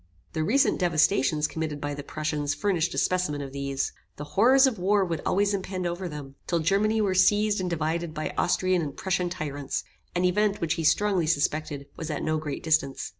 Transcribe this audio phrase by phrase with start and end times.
[0.33, 3.93] The recent devastations committed by the Prussians furnished a specimen of these.
[4.15, 8.11] The horrors of war would always impend over them, till Germany were seized and divided
[8.11, 9.83] by Austrian and Prussian tyrants;
[10.15, 13.09] an event which he strongly suspected was at no great distance.